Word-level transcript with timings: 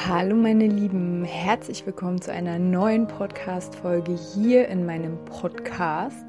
Hallo 0.00 0.34
meine 0.34 0.66
Lieben, 0.66 1.22
herzlich 1.22 1.86
willkommen 1.86 2.20
zu 2.20 2.32
einer 2.32 2.58
neuen 2.58 3.06
Podcast-Folge 3.06 4.16
hier 4.34 4.66
in 4.66 4.84
meinem 4.84 5.16
Podcast. 5.26 6.24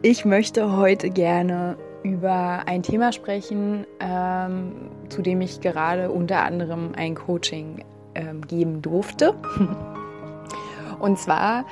Ich 0.00 0.24
möchte 0.24 0.74
heute 0.76 1.10
gerne 1.10 1.76
über 2.02 2.62
ein 2.66 2.82
Thema 2.82 3.12
sprechen, 3.12 3.84
ähm, 4.00 4.90
zu 5.10 5.20
dem 5.20 5.42
ich 5.42 5.60
gerade 5.60 6.10
unter 6.10 6.44
anderem 6.44 6.92
ein 6.96 7.14
Coaching 7.14 7.84
ähm, 8.14 8.40
geben 8.46 8.80
durfte. 8.80 9.34
Und 10.98 11.18
zwar 11.18 11.66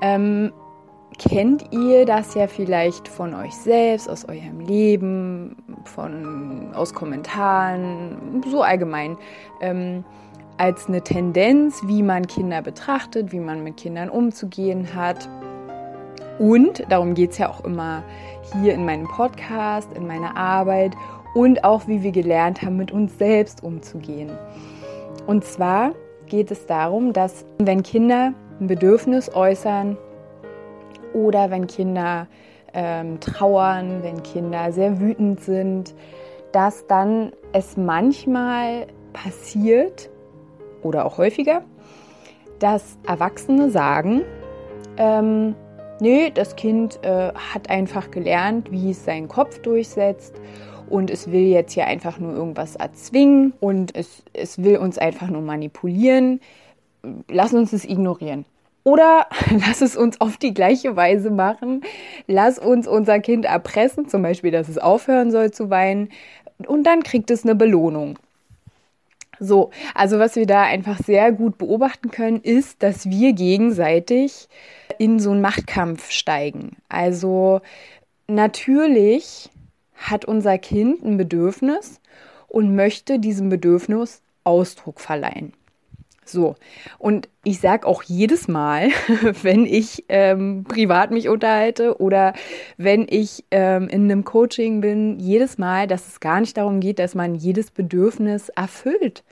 ähm, 0.00 0.52
kennt 1.18 1.72
ihr 1.72 2.04
das 2.04 2.34
ja 2.34 2.46
vielleicht 2.46 3.08
von 3.08 3.34
euch 3.34 3.54
selbst, 3.54 4.08
aus 4.08 4.24
eurem 4.26 4.60
Leben, 4.60 5.56
von, 5.84 6.74
aus 6.74 6.94
Kommentaren, 6.94 8.42
so 8.48 8.62
allgemein. 8.62 9.16
Als 10.58 10.88
eine 10.88 11.02
Tendenz, 11.02 11.82
wie 11.86 12.02
man 12.02 12.26
Kinder 12.26 12.62
betrachtet, 12.62 13.32
wie 13.32 13.40
man 13.40 13.62
mit 13.62 13.76
Kindern 13.76 14.08
umzugehen 14.08 14.94
hat. 14.94 15.28
Und 16.38 16.84
darum 16.88 17.14
geht 17.14 17.32
es 17.32 17.38
ja 17.38 17.50
auch 17.50 17.64
immer 17.64 18.02
hier 18.52 18.74
in 18.74 18.84
meinem 18.84 19.06
Podcast, 19.06 19.92
in 19.94 20.06
meiner 20.06 20.36
Arbeit 20.36 20.94
und 21.34 21.64
auch 21.64 21.86
wie 21.86 22.02
wir 22.02 22.12
gelernt 22.12 22.62
haben, 22.62 22.76
mit 22.76 22.92
uns 22.92 23.18
selbst 23.18 23.62
umzugehen. 23.62 24.30
Und 25.26 25.44
zwar 25.44 25.92
geht 26.26 26.50
es 26.50 26.66
darum, 26.66 27.12
dass 27.12 27.44
wenn 27.58 27.82
Kinder 27.82 28.32
ein 28.60 28.66
Bedürfnis 28.66 29.34
äußern 29.34 29.98
oder 31.12 31.50
wenn 31.50 31.66
Kinder 31.66 32.26
ähm, 32.72 33.20
trauern, 33.20 34.02
wenn 34.02 34.22
Kinder 34.22 34.72
sehr 34.72 35.00
wütend 35.00 35.40
sind, 35.40 35.94
dass 36.52 36.86
dann 36.86 37.32
es 37.52 37.76
manchmal 37.76 38.86
passiert, 39.12 40.10
oder 40.86 41.04
auch 41.04 41.18
häufiger, 41.18 41.62
dass 42.58 42.98
Erwachsene 43.06 43.70
sagen, 43.70 44.22
ähm, 44.96 45.54
nee, 46.00 46.30
das 46.30 46.56
Kind 46.56 46.98
äh, 47.02 47.32
hat 47.34 47.68
einfach 47.68 48.10
gelernt, 48.10 48.70
wie 48.70 48.90
es 48.90 49.04
seinen 49.04 49.28
Kopf 49.28 49.58
durchsetzt 49.60 50.40
und 50.88 51.10
es 51.10 51.30
will 51.30 51.46
jetzt 51.46 51.72
hier 51.72 51.86
einfach 51.86 52.18
nur 52.18 52.34
irgendwas 52.34 52.76
erzwingen 52.76 53.52
und 53.60 53.94
es, 53.94 54.22
es 54.32 54.62
will 54.62 54.78
uns 54.78 54.98
einfach 54.98 55.28
nur 55.28 55.42
manipulieren. 55.42 56.40
Lass 57.28 57.52
uns 57.52 57.72
es 57.72 57.84
ignorieren. 57.84 58.44
Oder 58.84 59.26
lass 59.66 59.80
es 59.80 59.96
uns 59.96 60.20
auf 60.20 60.36
die 60.36 60.54
gleiche 60.54 60.94
Weise 60.96 61.30
machen. 61.30 61.82
Lass 62.26 62.58
uns 62.58 62.86
unser 62.86 63.18
Kind 63.18 63.44
erpressen, 63.44 64.08
zum 64.08 64.22
Beispiel, 64.22 64.52
dass 64.52 64.68
es 64.68 64.78
aufhören 64.78 65.30
soll 65.30 65.50
zu 65.50 65.70
weinen. 65.70 66.10
Und 66.66 66.84
dann 66.84 67.02
kriegt 67.02 67.30
es 67.30 67.44
eine 67.44 67.54
Belohnung. 67.54 68.18
So, 69.38 69.70
also 69.94 70.18
was 70.18 70.36
wir 70.36 70.46
da 70.46 70.62
einfach 70.62 70.98
sehr 70.98 71.32
gut 71.32 71.58
beobachten 71.58 72.10
können, 72.10 72.40
ist, 72.40 72.82
dass 72.82 73.08
wir 73.10 73.32
gegenseitig 73.32 74.48
in 74.98 75.18
so 75.18 75.30
einen 75.30 75.40
Machtkampf 75.40 76.10
steigen. 76.10 76.76
Also 76.88 77.60
natürlich 78.26 79.50
hat 79.94 80.24
unser 80.24 80.58
Kind 80.58 81.04
ein 81.04 81.16
Bedürfnis 81.16 82.00
und 82.48 82.74
möchte 82.74 83.18
diesem 83.18 83.48
Bedürfnis 83.48 84.22
Ausdruck 84.44 85.00
verleihen. 85.00 85.52
So, 86.28 86.56
und 86.98 87.28
ich 87.44 87.60
sage 87.60 87.86
auch 87.86 88.02
jedes 88.02 88.48
Mal, 88.48 88.88
wenn 89.42 89.64
ich 89.64 90.04
ähm, 90.08 90.64
privat 90.64 91.10
mich 91.12 91.28
unterhalte 91.28 92.00
oder 92.00 92.34
wenn 92.76 93.06
ich 93.08 93.44
ähm, 93.50 93.88
in 93.88 94.04
einem 94.04 94.24
Coaching 94.24 94.80
bin, 94.80 95.18
jedes 95.20 95.56
Mal, 95.56 95.86
dass 95.86 96.08
es 96.08 96.20
gar 96.20 96.40
nicht 96.40 96.56
darum 96.56 96.80
geht, 96.80 96.98
dass 96.98 97.14
man 97.14 97.36
jedes 97.36 97.70
Bedürfnis 97.70 98.48
erfüllt 98.48 99.22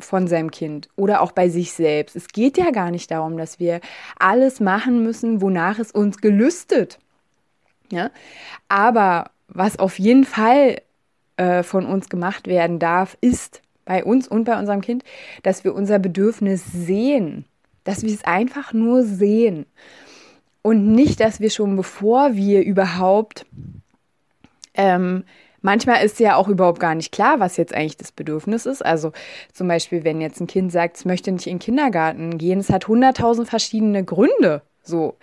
von 0.00 0.26
seinem 0.26 0.50
Kind 0.50 0.88
oder 0.96 1.20
auch 1.20 1.32
bei 1.32 1.48
sich 1.48 1.72
selbst. 1.72 2.16
Es 2.16 2.28
geht 2.28 2.58
ja 2.58 2.70
gar 2.70 2.90
nicht 2.90 3.10
darum, 3.10 3.36
dass 3.36 3.60
wir 3.60 3.80
alles 4.18 4.58
machen 4.58 5.02
müssen, 5.04 5.40
wonach 5.40 5.78
es 5.78 5.92
uns 5.92 6.18
gelüstet. 6.18 6.98
Ja? 7.92 8.10
Aber 8.68 9.30
was 9.48 9.78
auf 9.78 9.98
jeden 9.98 10.24
Fall 10.24 10.80
äh, 11.36 11.62
von 11.62 11.86
uns 11.86 12.08
gemacht 12.08 12.46
werden 12.48 12.78
darf, 12.78 13.16
ist 13.20 13.62
bei 13.84 14.04
uns 14.04 14.28
und 14.28 14.44
bei 14.44 14.58
unserem 14.58 14.80
Kind, 14.80 15.04
dass 15.42 15.64
wir 15.64 15.74
unser 15.74 15.98
Bedürfnis 15.98 16.64
sehen, 16.64 17.44
dass 17.84 18.02
wir 18.02 18.12
es 18.12 18.24
einfach 18.24 18.72
nur 18.72 19.02
sehen 19.02 19.66
und 20.62 20.92
nicht, 20.92 21.20
dass 21.20 21.40
wir 21.40 21.50
schon 21.50 21.76
bevor 21.76 22.34
wir 22.34 22.62
überhaupt 22.62 23.46
ähm, 24.74 25.24
Manchmal 25.62 26.04
ist 26.04 26.20
ja 26.20 26.36
auch 26.36 26.48
überhaupt 26.48 26.80
gar 26.80 26.94
nicht 26.94 27.12
klar, 27.12 27.38
was 27.38 27.56
jetzt 27.56 27.74
eigentlich 27.74 27.96
das 27.96 28.12
Bedürfnis 28.12 28.64
ist. 28.64 28.84
Also 28.84 29.12
zum 29.52 29.68
Beispiel, 29.68 30.04
wenn 30.04 30.20
jetzt 30.20 30.40
ein 30.40 30.46
Kind 30.46 30.72
sagt, 30.72 30.96
es 30.96 31.04
möchte 31.04 31.30
nicht 31.32 31.46
in 31.46 31.54
den 31.54 31.58
Kindergarten 31.58 32.38
gehen, 32.38 32.60
es 32.60 32.70
hat 32.70 32.88
hunderttausend 32.88 33.48
verschiedene 33.48 34.04
Gründe. 34.04 34.62
So, 34.82 35.16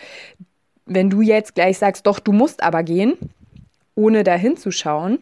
wenn 0.86 1.10
du 1.10 1.22
jetzt 1.22 1.56
gleich 1.56 1.80
sagst, 1.80 2.06
doch, 2.06 2.20
du 2.20 2.32
musst 2.32 2.62
aber 2.62 2.84
gehen, 2.84 3.18
ohne 3.96 4.24
da 4.24 4.36
hinzuschauen, 4.36 5.20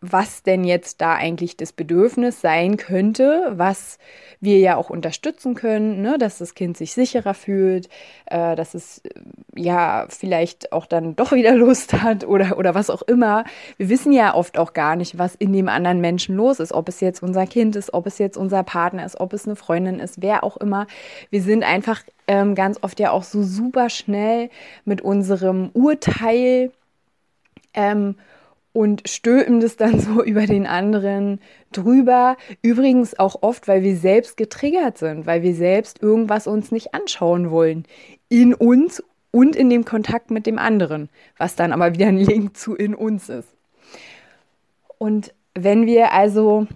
was 0.00 0.42
denn 0.42 0.64
jetzt 0.64 1.02
da 1.02 1.14
eigentlich 1.14 1.56
das 1.56 1.72
Bedürfnis 1.72 2.40
sein 2.40 2.78
könnte, 2.78 3.52
was 3.52 3.98
wir 4.40 4.58
ja 4.58 4.76
auch 4.76 4.88
unterstützen 4.88 5.54
können, 5.54 6.00
ne? 6.00 6.16
dass 6.16 6.38
das 6.38 6.54
Kind 6.54 6.78
sich 6.78 6.94
sicherer 6.94 7.34
fühlt, 7.34 7.90
äh, 8.26 8.56
dass 8.56 8.72
es 8.72 8.98
äh, 8.98 9.10
ja 9.54 10.06
vielleicht 10.08 10.72
auch 10.72 10.86
dann 10.86 11.16
doch 11.16 11.32
wieder 11.32 11.54
Lust 11.54 11.92
hat 11.92 12.26
oder, 12.26 12.56
oder 12.56 12.74
was 12.74 12.88
auch 12.88 13.02
immer. 13.02 13.44
Wir 13.76 13.90
wissen 13.90 14.12
ja 14.12 14.34
oft 14.34 14.56
auch 14.58 14.72
gar 14.72 14.96
nicht, 14.96 15.18
was 15.18 15.34
in 15.34 15.52
dem 15.52 15.68
anderen 15.68 16.00
Menschen 16.00 16.34
los 16.34 16.60
ist, 16.60 16.72
ob 16.72 16.88
es 16.88 17.00
jetzt 17.00 17.22
unser 17.22 17.46
Kind 17.46 17.76
ist, 17.76 17.92
ob 17.92 18.06
es 18.06 18.16
jetzt 18.16 18.38
unser 18.38 18.62
Partner 18.62 19.04
ist, 19.04 19.20
ob 19.20 19.34
es 19.34 19.46
eine 19.46 19.56
Freundin 19.56 19.98
ist, 19.98 20.22
wer 20.22 20.44
auch 20.44 20.56
immer. 20.56 20.86
Wir 21.28 21.42
sind 21.42 21.62
einfach 21.62 22.02
ähm, 22.26 22.54
ganz 22.54 22.78
oft 22.80 22.98
ja 23.00 23.10
auch 23.10 23.24
so 23.24 23.42
super 23.42 23.90
schnell 23.90 24.48
mit 24.86 25.02
unserem 25.02 25.68
Urteil 25.74 26.72
ähm, 27.74 28.16
und 28.72 29.08
stülpen 29.08 29.60
das 29.60 29.76
dann 29.76 30.00
so 30.00 30.22
über 30.22 30.46
den 30.46 30.66
anderen 30.66 31.40
drüber. 31.72 32.36
Übrigens 32.62 33.18
auch 33.18 33.42
oft, 33.42 33.68
weil 33.68 33.82
wir 33.82 33.96
selbst 33.96 34.36
getriggert 34.36 34.98
sind, 34.98 35.26
weil 35.26 35.42
wir 35.42 35.54
selbst 35.54 36.02
irgendwas 36.02 36.46
uns 36.46 36.72
nicht 36.72 36.94
anschauen 36.94 37.50
wollen. 37.50 37.84
In 38.28 38.54
uns 38.54 39.02
und 39.32 39.56
in 39.56 39.70
dem 39.70 39.84
Kontakt 39.84 40.30
mit 40.30 40.46
dem 40.46 40.58
anderen, 40.58 41.08
was 41.36 41.56
dann 41.56 41.72
aber 41.72 41.94
wieder 41.94 42.06
ein 42.06 42.18
Link 42.18 42.56
zu 42.56 42.74
in 42.74 42.94
uns 42.94 43.28
ist. 43.28 43.48
Und 44.98 45.32
wenn 45.54 45.86
wir 45.86 46.12
also 46.12 46.66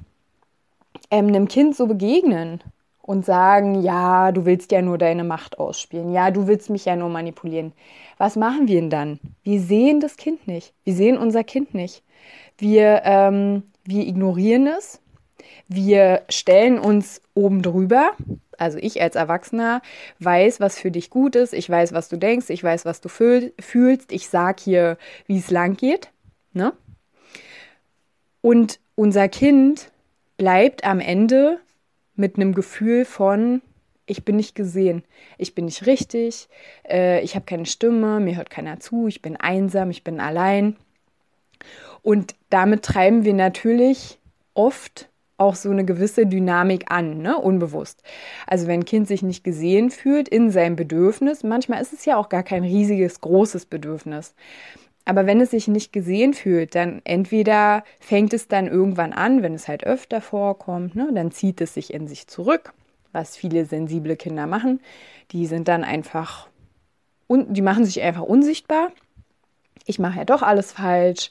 ähm, 1.10 1.28
einem 1.28 1.48
Kind 1.48 1.76
so 1.76 1.86
begegnen 1.86 2.60
und 3.06 3.26
sagen, 3.26 3.82
ja, 3.82 4.32
du 4.32 4.46
willst 4.46 4.72
ja 4.72 4.80
nur 4.80 4.96
deine 4.96 5.24
Macht 5.24 5.58
ausspielen, 5.58 6.12
ja, 6.12 6.30
du 6.30 6.46
willst 6.46 6.70
mich 6.70 6.86
ja 6.86 6.96
nur 6.96 7.10
manipulieren. 7.10 7.72
Was 8.16 8.34
machen 8.34 8.66
wir 8.66 8.80
denn 8.80 8.88
dann? 8.88 9.20
Wir 9.42 9.60
sehen 9.60 10.00
das 10.00 10.16
Kind 10.16 10.46
nicht. 10.46 10.72
Wir 10.84 10.94
sehen 10.94 11.18
unser 11.18 11.44
Kind 11.44 11.74
nicht. 11.74 12.02
Wir, 12.56 13.02
ähm, 13.04 13.64
wir 13.84 14.06
ignorieren 14.06 14.66
es. 14.66 15.00
Wir 15.68 16.22
stellen 16.30 16.78
uns 16.78 17.20
oben 17.34 17.60
drüber. 17.60 18.12
Also 18.56 18.78
ich 18.78 19.02
als 19.02 19.16
Erwachsener 19.16 19.82
weiß, 20.20 20.60
was 20.60 20.78
für 20.78 20.90
dich 20.90 21.10
gut 21.10 21.36
ist. 21.36 21.52
Ich 21.52 21.68
weiß, 21.68 21.92
was 21.92 22.08
du 22.08 22.16
denkst. 22.16 22.48
Ich 22.48 22.64
weiß, 22.64 22.86
was 22.86 23.02
du 23.02 23.10
fühlst. 23.10 24.12
Ich 24.12 24.28
sag 24.28 24.60
hier, 24.60 24.96
wie 25.26 25.38
es 25.38 25.50
lang 25.50 25.76
geht. 25.76 26.10
Ne? 26.54 26.72
Und 28.40 28.78
unser 28.94 29.28
Kind 29.28 29.90
bleibt 30.38 30.84
am 30.84 31.00
Ende 31.00 31.58
mit 32.16 32.36
einem 32.36 32.54
Gefühl 32.54 33.04
von, 33.04 33.62
ich 34.06 34.24
bin 34.24 34.36
nicht 34.36 34.54
gesehen, 34.54 35.02
ich 35.38 35.54
bin 35.54 35.64
nicht 35.64 35.86
richtig, 35.86 36.48
äh, 36.88 37.20
ich 37.22 37.34
habe 37.34 37.46
keine 37.46 37.66
Stimme, 37.66 38.20
mir 38.20 38.36
hört 38.36 38.50
keiner 38.50 38.80
zu, 38.80 39.08
ich 39.08 39.22
bin 39.22 39.36
einsam, 39.36 39.90
ich 39.90 40.04
bin 40.04 40.20
allein. 40.20 40.76
Und 42.02 42.34
damit 42.50 42.82
treiben 42.82 43.24
wir 43.24 43.34
natürlich 43.34 44.18
oft 44.52 45.08
auch 45.36 45.56
so 45.56 45.70
eine 45.70 45.84
gewisse 45.84 46.26
Dynamik 46.26 46.90
an, 46.90 47.18
ne? 47.18 47.36
unbewusst. 47.38 48.02
Also 48.46 48.66
wenn 48.66 48.80
ein 48.80 48.84
Kind 48.84 49.08
sich 49.08 49.22
nicht 49.22 49.42
gesehen 49.42 49.90
fühlt 49.90 50.28
in 50.28 50.50
seinem 50.50 50.76
Bedürfnis, 50.76 51.42
manchmal 51.42 51.82
ist 51.82 51.92
es 51.92 52.04
ja 52.04 52.16
auch 52.16 52.28
gar 52.28 52.44
kein 52.44 52.62
riesiges, 52.62 53.20
großes 53.20 53.66
Bedürfnis. 53.66 54.34
Aber 55.04 55.26
wenn 55.26 55.40
es 55.40 55.50
sich 55.50 55.68
nicht 55.68 55.92
gesehen 55.92 56.32
fühlt, 56.32 56.74
dann 56.74 57.02
entweder 57.04 57.84
fängt 58.00 58.32
es 58.32 58.48
dann 58.48 58.66
irgendwann 58.66 59.12
an, 59.12 59.42
wenn 59.42 59.54
es 59.54 59.68
halt 59.68 59.84
öfter 59.84 60.20
vorkommt, 60.20 60.94
ne, 60.94 61.10
dann 61.14 61.30
zieht 61.30 61.60
es 61.60 61.74
sich 61.74 61.92
in 61.92 62.08
sich 62.08 62.26
zurück, 62.26 62.72
was 63.12 63.36
viele 63.36 63.66
sensible 63.66 64.16
Kinder 64.16 64.46
machen. 64.46 64.80
Die 65.32 65.46
sind 65.46 65.68
dann 65.68 65.84
einfach, 65.84 66.48
und 67.26 67.54
die 67.54 67.62
machen 67.62 67.84
sich 67.84 68.00
einfach 68.00 68.22
unsichtbar. 68.22 68.92
Ich 69.86 69.98
mache 69.98 70.18
ja 70.18 70.24
doch 70.24 70.42
alles 70.42 70.72
falsch. 70.72 71.30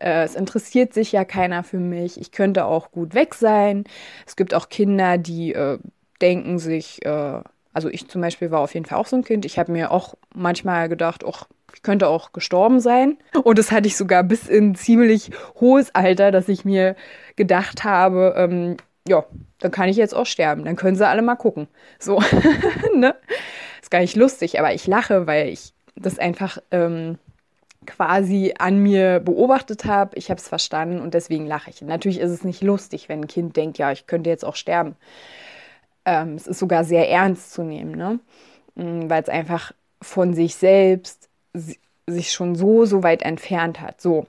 Äh, 0.00 0.24
es 0.24 0.34
interessiert 0.34 0.92
sich 0.92 1.12
ja 1.12 1.24
keiner 1.24 1.62
für 1.62 1.78
mich. 1.78 2.20
Ich 2.20 2.32
könnte 2.32 2.64
auch 2.64 2.90
gut 2.90 3.14
weg 3.14 3.34
sein. 3.34 3.84
Es 4.26 4.34
gibt 4.34 4.54
auch 4.54 4.68
Kinder, 4.68 5.18
die 5.18 5.54
äh, 5.54 5.78
denken 6.20 6.58
sich, 6.58 7.04
äh, 7.04 7.40
also 7.72 7.88
ich 7.88 8.08
zum 8.08 8.20
Beispiel 8.20 8.50
war 8.50 8.60
auf 8.60 8.74
jeden 8.74 8.86
Fall 8.86 8.98
auch 8.98 9.06
so 9.06 9.16
ein 9.16 9.24
Kind. 9.24 9.44
Ich 9.44 9.58
habe 9.58 9.70
mir 9.70 9.92
auch 9.92 10.14
manchmal 10.34 10.88
gedacht, 10.88 11.24
ach, 11.24 11.46
ich 11.74 11.82
könnte 11.82 12.08
auch 12.08 12.32
gestorben 12.32 12.80
sein. 12.80 13.18
Und 13.42 13.58
das 13.58 13.70
hatte 13.72 13.86
ich 13.86 13.96
sogar 13.96 14.22
bis 14.22 14.48
in 14.48 14.74
ziemlich 14.74 15.30
hohes 15.60 15.94
Alter, 15.94 16.30
dass 16.30 16.48
ich 16.48 16.64
mir 16.64 16.96
gedacht 17.36 17.84
habe, 17.84 18.34
ähm, 18.36 18.76
ja, 19.06 19.24
dann 19.58 19.70
kann 19.70 19.88
ich 19.88 19.96
jetzt 19.96 20.14
auch 20.14 20.26
sterben. 20.26 20.64
Dann 20.64 20.76
können 20.76 20.96
sie 20.96 21.06
alle 21.06 21.22
mal 21.22 21.36
gucken. 21.36 21.68
So, 21.98 22.22
ne? 22.94 23.14
Ist 23.80 23.90
gar 23.90 24.00
nicht 24.00 24.16
lustig, 24.16 24.58
aber 24.58 24.74
ich 24.74 24.86
lache, 24.86 25.26
weil 25.26 25.48
ich 25.48 25.72
das 25.96 26.18
einfach 26.18 26.58
ähm, 26.70 27.18
quasi 27.86 28.54
an 28.58 28.78
mir 28.78 29.20
beobachtet 29.20 29.84
habe. 29.84 30.16
Ich 30.16 30.30
habe 30.30 30.40
es 30.40 30.48
verstanden 30.48 31.00
und 31.00 31.14
deswegen 31.14 31.46
lache 31.46 31.70
ich. 31.70 31.82
Natürlich 31.82 32.20
ist 32.20 32.30
es 32.30 32.44
nicht 32.44 32.62
lustig, 32.62 33.08
wenn 33.08 33.22
ein 33.22 33.26
Kind 33.26 33.56
denkt, 33.56 33.78
ja, 33.78 33.92
ich 33.92 34.06
könnte 34.06 34.30
jetzt 34.30 34.44
auch 34.44 34.56
sterben. 34.56 34.96
Ähm, 36.04 36.34
es 36.34 36.46
ist 36.46 36.58
sogar 36.58 36.84
sehr 36.84 37.08
ernst 37.08 37.52
zu 37.52 37.62
nehmen, 37.62 37.92
ne? 37.92 38.20
Mm, 38.74 39.08
weil 39.08 39.22
es 39.22 39.28
einfach 39.28 39.72
von 40.00 40.34
sich 40.34 40.56
selbst 40.56 41.28
sich 41.54 42.32
schon 42.32 42.54
so, 42.54 42.84
so 42.84 43.02
weit 43.02 43.22
entfernt 43.22 43.80
hat. 43.80 44.00
So. 44.00 44.26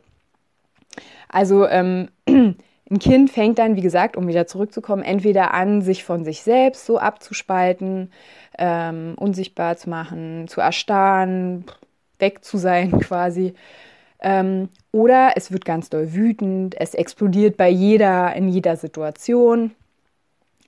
Also 1.30 1.68
ähm, 1.68 2.10
ein 2.28 3.00
Kind 3.00 3.31
fängt 3.31 3.60
dann, 3.60 3.75
wie 3.75 3.81
gesagt, 3.81 4.16
um 4.18 4.28
wieder 4.28 4.46
zurückzukommen, 4.48 5.04
entweder 5.04 5.54
an, 5.54 5.81
sich 5.81 6.04
von 6.04 6.24
sich 6.24 6.44
selbst 6.44 6.86
so 6.86 7.00
abzuspalten, 7.00 8.12
ähm, 8.58 9.16
unsichtbar 9.18 9.78
zu 9.78 9.90
machen, 9.90 10.48
zu 10.48 10.62
erstarren, 10.62 11.66
weg 12.20 12.44
zu 12.44 12.58
sein 12.58 13.00
quasi. 13.00 13.54
Ähm, 14.20 14.70
oder 14.92 15.34
es 15.36 15.52
wird 15.52 15.66
ganz 15.66 15.90
doll 15.90 16.14
wütend, 16.14 16.80
es 16.80 16.94
explodiert 16.94 17.58
bei 17.58 17.70
jeder, 17.70 18.34
in 18.36 18.48
jeder 18.48 18.78
Situation 18.78 19.72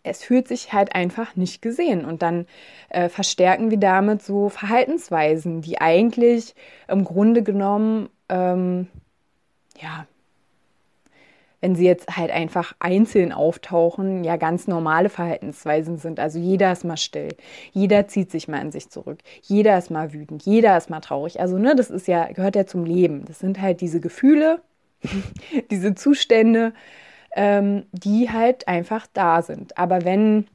es 0.06 0.24
fühlt 0.24 0.48
sich 0.48 0.74
halt 0.74 0.96
einfach 0.96 1.36
nicht 1.36 1.62
gesehen. 1.62 2.06
Und 2.06 2.22
dann 2.22 2.48
äh, 2.90 3.10
verstärken 3.10 3.72
wir 3.72 3.80
damit 3.80 4.22
so 4.22 4.50
Verhaltensweisen, 4.50 5.62
die 5.62 5.82
eigentlich 5.82 6.56
im 6.88 7.04
Grunde 7.04 7.44
genommen, 7.44 8.10
ähm, 8.30 8.88
ja, 9.82 10.08
wenn 11.62 11.76
sie 11.76 11.86
jetzt 11.86 12.16
halt 12.16 12.30
einfach 12.30 12.74
einzeln 12.78 13.32
auftauchen, 13.32 14.24
ja 14.24 14.38
ganz 14.38 14.68
normale 14.68 15.10
Verhaltensweisen 15.10 15.98
sind. 15.98 16.20
Also 16.20 16.38
jeder 16.38 16.72
ist 16.72 16.86
mal 16.86 16.96
still, 16.96 17.30
jeder 17.72 18.08
zieht 18.08 18.30
sich 18.30 18.48
mal 18.48 18.62
in 18.62 18.72
sich 18.72 18.90
zurück, 18.90 19.18
jeder 19.42 19.76
ist 19.76 19.90
mal 19.90 20.14
wütend, 20.14 20.44
jeder 20.46 20.78
ist 20.78 20.92
mal 20.92 21.00
traurig. 21.00 21.40
Also 21.40 21.58
ne, 21.58 21.76
das 21.76 21.90
ist 21.90 22.08
ja 22.08 22.32
gehört 22.32 22.56
ja 22.56 22.68
zum 22.68 22.86
Leben. 22.86 23.26
Das 23.26 23.40
sind 23.40 23.60
halt 23.60 23.82
diese 23.82 24.00
Gefühle, 24.00 24.62
diese 25.72 25.96
Zustände, 25.96 26.74
ähm, 27.36 27.86
die 27.92 28.32
halt 28.32 28.68
einfach 28.68 29.08
da 29.14 29.42
sind. 29.42 29.78
Aber 29.78 30.04
wenn 30.06 30.48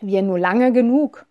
wir 0.00 0.22
nur 0.22 0.38
lange 0.38 0.72
genug 0.72 1.26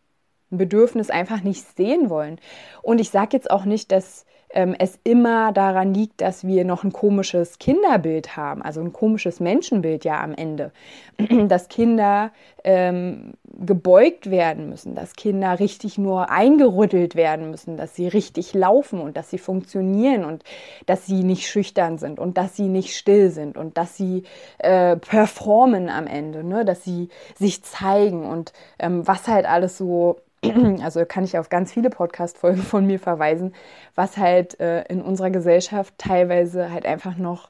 ein 0.52 0.58
Bedürfnis 0.58 1.10
einfach 1.10 1.42
nicht 1.42 1.66
sehen 1.76 2.10
wollen, 2.10 2.40
und 2.82 3.00
ich 3.00 3.10
sage 3.10 3.36
jetzt 3.36 3.50
auch 3.50 3.66
nicht, 3.66 3.92
dass 3.92 4.26
ähm, 4.56 4.74
es 4.80 4.98
immer 5.04 5.52
daran 5.52 5.94
liegt, 5.94 6.22
dass 6.22 6.48
wir 6.48 6.66
noch 6.66 6.84
ein 6.84 6.94
komisches 6.94 7.60
Kinderbild 7.60 8.38
haben, 8.38 8.62
also 8.62 8.82
ein 8.82 8.94
komisches 8.94 9.40
Menschenbild 9.40 10.06
ja 10.06 10.24
am 10.24 10.34
Ende, 10.34 10.72
dass 11.48 11.68
Kinder 11.68 12.32
ähm, 12.64 13.34
gebeugt 13.44 14.32
werden 14.32 14.70
müssen, 14.70 14.96
dass 14.96 15.14
Kinder 15.14 15.60
richtig 15.60 15.98
nur 15.98 16.32
eingerüttelt 16.32 17.16
werden 17.16 17.52
müssen, 17.52 17.78
dass 17.78 17.96
sie 17.96 18.08
richtig 18.08 18.54
laufen 18.54 19.00
und 19.00 19.18
dass 19.18 19.30
sie 19.30 19.38
funktionieren 19.38 20.26
und 20.26 20.44
dass 20.86 21.06
sie 21.06 21.24
nicht 21.24 21.48
schüchtern 21.48 21.98
sind 21.98 22.20
und 22.20 22.38
dass 22.38 22.56
sie 22.56 22.68
nicht 22.68 22.96
still 22.96 23.30
sind 23.30 23.58
und 23.58 23.78
dass 23.78 23.98
sie 23.98 24.24
äh, 24.60 24.96
performen 24.96 25.90
am 25.90 26.08
Ende, 26.08 26.44
ne? 26.44 26.66
dass 26.66 26.84
sie 26.84 27.10
sich 27.38 27.62
zeigen 27.64 28.26
und 28.26 28.54
ähm, 28.80 29.06
was 29.06 29.28
halt 29.28 29.46
alles 29.46 29.78
so 29.78 30.18
also 30.84 31.06
kann 31.06 31.24
ich 31.24 31.38
auf 31.38 31.50
ganz 31.50 31.74
viele 31.74 31.90
Podcast-Folgen 31.90 32.62
von 32.62 32.86
mir 32.86 33.00
verweisen, 33.00 33.54
was 33.96 34.18
halt 34.18 34.60
äh, 34.60 34.84
in 34.84 35.02
unserer 35.02 35.30
Gesellschaft 35.30 35.94
teilweise 35.98 36.72
halt 36.72 36.86
einfach 36.86 37.18
noch 37.18 37.50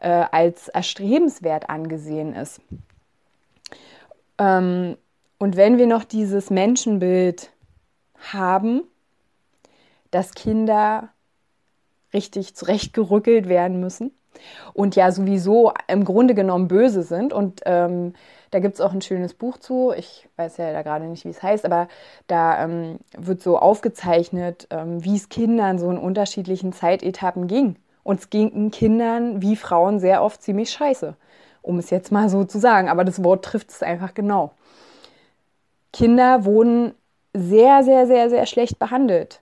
äh, 0.00 0.08
als 0.08 0.68
erstrebenswert 0.68 1.68
angesehen 1.68 2.34
ist. 2.34 2.60
Ähm, 4.38 4.96
und 5.38 5.56
wenn 5.56 5.78
wir 5.78 5.86
noch 5.86 6.04
dieses 6.04 6.50
Menschenbild 6.50 7.50
haben, 8.32 8.82
dass 10.10 10.34
Kinder 10.34 11.10
richtig 12.12 12.54
zurechtgerückelt 12.56 13.48
werden 13.48 13.80
müssen 13.80 14.12
und 14.74 14.96
ja 14.96 15.12
sowieso 15.12 15.72
im 15.86 16.04
Grunde 16.04 16.34
genommen 16.34 16.68
böse 16.68 17.02
sind 17.02 17.32
und 17.32 17.60
ähm, 17.66 18.14
da 18.50 18.58
gibt 18.58 18.74
es 18.74 18.80
auch 18.80 18.92
ein 18.92 19.02
schönes 19.02 19.34
Buch 19.34 19.58
zu. 19.58 19.92
Ich 19.96 20.28
weiß 20.36 20.56
ja 20.56 20.72
da 20.72 20.82
gerade 20.82 21.06
nicht, 21.06 21.24
wie 21.24 21.30
es 21.30 21.42
heißt, 21.42 21.64
aber 21.64 21.88
da 22.26 22.64
ähm, 22.64 22.98
wird 23.16 23.42
so 23.42 23.58
aufgezeichnet, 23.58 24.66
ähm, 24.70 25.04
wie 25.04 25.16
es 25.16 25.28
Kindern 25.28 25.78
so 25.78 25.90
in 25.90 25.98
unterschiedlichen 25.98 26.72
Zeitetappen 26.72 27.46
ging. 27.46 27.76
Und 28.02 28.20
es 28.20 28.30
ging 28.30 28.70
Kindern 28.70 29.42
wie 29.42 29.56
Frauen 29.56 30.00
sehr 30.00 30.22
oft 30.22 30.42
ziemlich 30.42 30.70
scheiße, 30.70 31.14
um 31.62 31.78
es 31.78 31.90
jetzt 31.90 32.10
mal 32.10 32.28
so 32.28 32.44
zu 32.44 32.58
sagen. 32.58 32.88
Aber 32.88 33.04
das 33.04 33.22
Wort 33.22 33.44
trifft 33.44 33.70
es 33.70 33.82
einfach 33.82 34.14
genau. 34.14 34.52
Kinder 35.92 36.44
wurden 36.44 36.94
sehr, 37.34 37.84
sehr, 37.84 38.06
sehr, 38.06 38.30
sehr 38.30 38.46
schlecht 38.46 38.78
behandelt. 38.78 39.40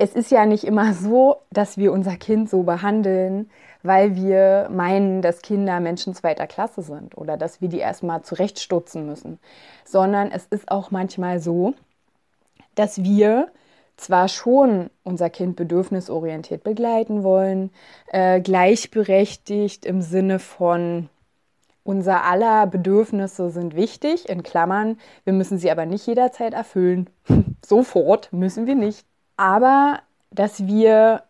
Es 0.00 0.14
ist 0.14 0.30
ja 0.30 0.46
nicht 0.46 0.64
immer 0.64 0.94
so, 0.94 1.38
dass 1.50 1.76
wir 1.76 1.92
unser 1.92 2.16
Kind 2.16 2.48
so 2.48 2.62
behandeln, 2.62 3.50
weil 3.82 4.14
wir 4.14 4.68
meinen, 4.70 5.22
dass 5.22 5.42
Kinder 5.42 5.80
Menschen 5.80 6.14
zweiter 6.14 6.46
Klasse 6.46 6.82
sind 6.82 7.18
oder 7.18 7.36
dass 7.36 7.60
wir 7.60 7.68
die 7.68 7.78
erstmal 7.78 8.22
zurechtstutzen 8.22 9.06
müssen, 9.06 9.40
sondern 9.84 10.30
es 10.30 10.46
ist 10.46 10.70
auch 10.70 10.92
manchmal 10.92 11.40
so, 11.40 11.74
dass 12.76 13.02
wir 13.02 13.50
zwar 13.96 14.28
schon 14.28 14.90
unser 15.02 15.30
Kind 15.30 15.56
bedürfnisorientiert 15.56 16.62
begleiten 16.62 17.24
wollen, 17.24 17.70
äh, 18.06 18.40
gleichberechtigt 18.40 19.84
im 19.84 20.02
Sinne 20.02 20.38
von 20.38 21.08
unser 21.82 22.24
aller 22.24 22.66
Bedürfnisse 22.66 23.50
sind 23.50 23.74
wichtig, 23.74 24.28
in 24.28 24.42
Klammern, 24.42 24.98
wir 25.24 25.32
müssen 25.32 25.58
sie 25.58 25.70
aber 25.70 25.86
nicht 25.86 26.06
jederzeit 26.06 26.52
erfüllen. 26.52 27.10
Sofort 27.64 28.32
müssen 28.32 28.66
wir 28.66 28.74
nicht. 28.74 29.04
Aber 29.38 30.00
dass 30.30 30.66
wir 30.66 31.22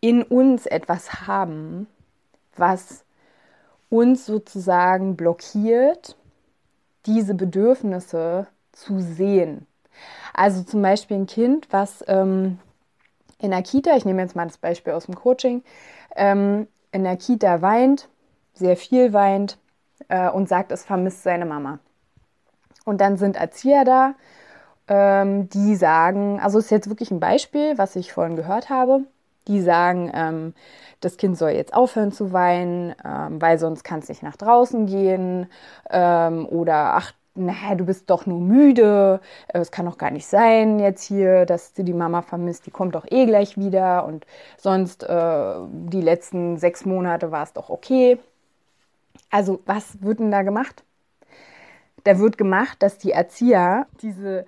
in 0.00 0.22
uns 0.22 0.64
etwas 0.64 1.26
haben, 1.26 1.88
was 2.56 3.04
uns 3.90 4.24
sozusagen 4.24 5.16
blockiert, 5.16 6.16
diese 7.06 7.34
Bedürfnisse 7.34 8.46
zu 8.72 9.00
sehen. 9.00 9.66
Also 10.32 10.62
zum 10.62 10.80
Beispiel 10.80 11.16
ein 11.16 11.26
Kind, 11.26 11.66
was 11.70 12.04
ähm, 12.06 12.60
in 13.40 13.50
der 13.50 13.62
Kita, 13.62 13.96
ich 13.96 14.04
nehme 14.04 14.22
jetzt 14.22 14.36
mal 14.36 14.46
das 14.46 14.58
Beispiel 14.58 14.92
aus 14.92 15.06
dem 15.06 15.16
Coaching, 15.16 15.64
ähm, 16.14 16.68
in 16.92 17.02
der 17.02 17.16
Kita 17.16 17.60
weint, 17.62 18.08
sehr 18.54 18.76
viel 18.76 19.12
weint 19.12 19.58
äh, 20.08 20.30
und 20.30 20.48
sagt, 20.48 20.70
es 20.70 20.84
vermisst 20.84 21.24
seine 21.24 21.46
Mama. 21.46 21.80
Und 22.84 23.00
dann 23.00 23.16
sind 23.16 23.36
Erzieher 23.36 23.84
da, 23.84 24.14
ähm, 24.88 25.48
die 25.48 25.76
sagen, 25.76 26.40
also 26.40 26.58
ist 26.58 26.70
jetzt 26.70 26.88
wirklich 26.88 27.10
ein 27.10 27.20
Beispiel, 27.20 27.76
was 27.78 27.96
ich 27.96 28.12
vorhin 28.12 28.36
gehört 28.36 28.70
habe, 28.70 29.02
die 29.46 29.60
sagen, 29.60 30.10
ähm, 30.14 30.54
das 31.00 31.16
Kind 31.16 31.38
soll 31.38 31.50
jetzt 31.50 31.74
aufhören 31.74 32.12
zu 32.12 32.32
weinen, 32.32 32.94
ähm, 33.04 33.40
weil 33.40 33.58
sonst 33.58 33.84
kann 33.84 34.00
es 34.00 34.08
nicht 34.08 34.22
nach 34.22 34.36
draußen 34.36 34.86
gehen. 34.86 35.46
Ähm, 35.90 36.46
oder 36.46 36.94
ach, 36.96 37.12
naja, 37.34 37.74
du 37.74 37.84
bist 37.86 38.10
doch 38.10 38.26
nur 38.26 38.40
müde, 38.40 39.20
äh, 39.48 39.58
es 39.58 39.70
kann 39.70 39.86
doch 39.86 39.96
gar 39.98 40.10
nicht 40.10 40.26
sein 40.26 40.78
jetzt 40.80 41.04
hier, 41.04 41.46
dass 41.46 41.72
du 41.72 41.84
die 41.84 41.94
Mama 41.94 42.22
vermisst, 42.22 42.66
die 42.66 42.70
kommt 42.70 42.94
doch 42.94 43.06
eh 43.10 43.26
gleich 43.26 43.56
wieder. 43.56 44.04
Und 44.04 44.26
sonst 44.58 45.04
äh, 45.04 45.54
die 45.70 46.02
letzten 46.02 46.58
sechs 46.58 46.84
Monate 46.84 47.30
war 47.30 47.44
es 47.44 47.52
doch 47.52 47.70
okay. 47.70 48.18
Also 49.30 49.60
was 49.66 50.02
wird 50.02 50.20
denn 50.20 50.30
da 50.30 50.42
gemacht? 50.42 50.82
Da 52.04 52.18
wird 52.18 52.38
gemacht, 52.38 52.82
dass 52.82 52.98
die 52.98 53.12
Erzieher 53.12 53.86
diese 54.02 54.46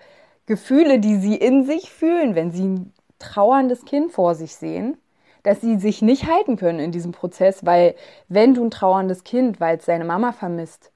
Gefühle, 0.51 0.99
die 0.99 1.15
sie 1.15 1.37
in 1.37 1.65
sich 1.65 1.93
fühlen, 1.93 2.35
wenn 2.35 2.51
sie 2.51 2.65
ein 2.65 2.93
trauerndes 3.21 3.85
Kind 3.85 4.11
vor 4.11 4.35
sich 4.35 4.57
sehen, 4.57 4.97
dass 5.45 5.61
sie 5.61 5.77
sich 5.77 6.03
nicht 6.03 6.27
halten 6.27 6.57
können 6.57 6.81
in 6.81 6.91
diesem 6.91 7.13
Prozess, 7.13 7.65
weil 7.65 7.95
wenn 8.29 8.55
du 8.55 8.65
ein 8.65 8.73
trauerndes 8.73 9.23
Kind, 9.23 9.61
weil 9.61 9.77
es 9.77 9.85
seine 9.85 10.05
Mama 10.05 10.33
vermisst, 10.33 10.91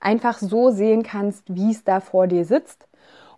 einfach 0.00 0.38
so 0.38 0.70
sehen 0.70 1.04
kannst, 1.04 1.44
wie 1.54 1.70
es 1.70 1.84
da 1.84 2.00
vor 2.00 2.26
dir 2.26 2.44
sitzt. 2.44 2.88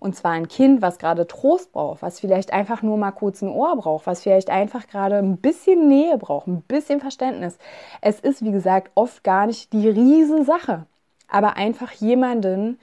Und 0.01 0.17
zwar 0.17 0.33
ein 0.33 0.49
Kind, 0.49 0.81
was 0.81 0.97
gerade 0.97 1.27
Trost 1.27 1.71
braucht, 1.73 2.01
was 2.01 2.21
vielleicht 2.21 2.51
einfach 2.51 2.81
nur 2.81 2.97
mal 2.97 3.13
kurz 3.13 3.43
ein 3.43 3.51
Ohr 3.51 3.77
braucht, 3.77 4.07
was 4.07 4.23
vielleicht 4.23 4.49
einfach 4.49 4.87
gerade 4.87 5.19
ein 5.19 5.37
bisschen 5.37 5.89
Nähe 5.89 6.17
braucht, 6.17 6.47
ein 6.47 6.63
bisschen 6.63 7.01
Verständnis. 7.01 7.59
Es 8.01 8.19
ist, 8.19 8.43
wie 8.43 8.51
gesagt, 8.53 8.93
oft 8.95 9.23
gar 9.25 9.45
nicht 9.47 9.75
die 9.75 9.91
Riesensache. 9.91 10.87
aber 11.29 11.57
einfach 11.59 11.93
jemanden, 11.93 12.79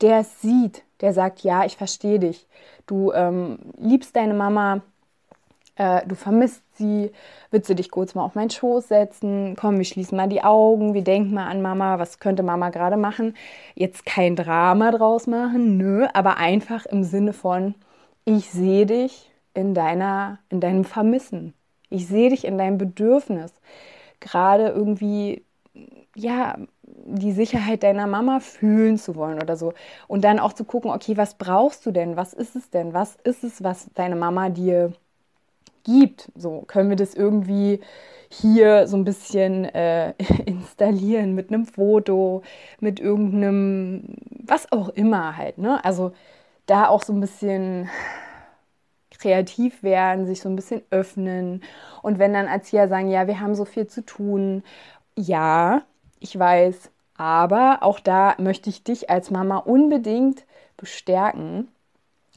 der 0.00 0.20
es 0.20 0.40
sieht, 0.40 0.84
der 1.00 1.12
sagt, 1.12 1.40
ja, 1.40 1.64
ich 1.64 1.76
verstehe 1.76 2.18
dich. 2.18 2.46
Du 2.86 3.12
ähm, 3.12 3.58
liebst 3.78 4.16
deine 4.16 4.34
Mama, 4.34 4.82
äh, 5.76 6.06
du 6.06 6.14
vermisst 6.14 6.62
sie, 6.76 7.10
willst 7.50 7.68
du 7.70 7.74
dich 7.74 7.90
kurz 7.90 8.14
mal 8.14 8.24
auf 8.24 8.34
meinen 8.34 8.50
Schoß 8.50 8.88
setzen? 8.88 9.56
Komm, 9.58 9.78
wir 9.78 9.84
schließen 9.84 10.16
mal 10.16 10.28
die 10.28 10.42
Augen, 10.42 10.94
wir 10.94 11.02
denken 11.02 11.34
mal 11.34 11.48
an 11.48 11.62
Mama, 11.62 11.98
was 11.98 12.18
könnte 12.18 12.42
Mama 12.42 12.70
gerade 12.70 12.96
machen? 12.96 13.36
Jetzt 13.74 14.06
kein 14.06 14.36
Drama 14.36 14.90
draus 14.92 15.26
machen, 15.26 15.76
nö, 15.76 16.06
aber 16.12 16.36
einfach 16.38 16.86
im 16.86 17.04
Sinne 17.04 17.32
von, 17.32 17.74
ich 18.24 18.50
sehe 18.50 18.86
dich 18.86 19.30
in 19.54 19.74
deiner, 19.74 20.38
in 20.48 20.60
deinem 20.60 20.84
Vermissen. 20.84 21.54
Ich 21.90 22.08
sehe 22.08 22.30
dich 22.30 22.44
in 22.44 22.58
deinem 22.58 22.78
Bedürfnis. 22.78 23.52
Gerade 24.20 24.68
irgendwie, 24.68 25.44
ja, 26.14 26.56
die 26.86 27.32
Sicherheit 27.32 27.82
deiner 27.82 28.06
Mama 28.06 28.40
fühlen 28.40 28.98
zu 28.98 29.16
wollen 29.16 29.42
oder 29.42 29.56
so. 29.56 29.72
Und 30.08 30.24
dann 30.24 30.38
auch 30.38 30.52
zu 30.52 30.64
gucken, 30.64 30.90
okay, 30.90 31.16
was 31.16 31.34
brauchst 31.34 31.84
du 31.86 31.90
denn? 31.90 32.16
Was 32.16 32.32
ist 32.32 32.56
es 32.56 32.70
denn? 32.70 32.92
Was 32.94 33.16
ist 33.24 33.44
es, 33.44 33.62
was 33.62 33.88
deine 33.94 34.16
Mama 34.16 34.50
dir 34.50 34.92
gibt? 35.84 36.30
So 36.34 36.62
können 36.66 36.88
wir 36.90 36.96
das 36.96 37.14
irgendwie 37.14 37.80
hier 38.28 38.86
so 38.86 38.96
ein 38.96 39.04
bisschen 39.04 39.64
äh, 39.66 40.14
installieren 40.46 41.34
mit 41.34 41.50
einem 41.50 41.66
Foto, 41.66 42.42
mit 42.80 43.00
irgendeinem, 43.00 44.16
was 44.30 44.70
auch 44.72 44.88
immer 44.90 45.36
halt. 45.36 45.58
Ne? 45.58 45.84
Also 45.84 46.12
da 46.66 46.88
auch 46.88 47.02
so 47.02 47.12
ein 47.12 47.20
bisschen 47.20 47.88
kreativ 49.18 49.82
werden, 49.82 50.26
sich 50.26 50.40
so 50.40 50.48
ein 50.48 50.56
bisschen 50.56 50.82
öffnen. 50.90 51.62
Und 52.02 52.18
wenn 52.18 52.32
dann 52.32 52.46
Erzieher 52.46 52.88
sagen, 52.88 53.08
ja, 53.08 53.26
wir 53.26 53.40
haben 53.40 53.54
so 53.54 53.64
viel 53.64 53.86
zu 53.86 54.04
tun, 54.04 54.62
ja, 55.16 55.82
ich 56.24 56.38
weiß, 56.38 56.90
aber 57.16 57.78
auch 57.82 58.00
da 58.00 58.34
möchte 58.38 58.70
ich 58.70 58.82
dich 58.82 59.10
als 59.10 59.30
Mama 59.30 59.58
unbedingt 59.58 60.44
bestärken. 60.78 61.68